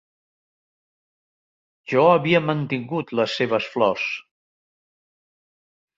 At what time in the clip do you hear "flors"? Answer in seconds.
3.75-4.09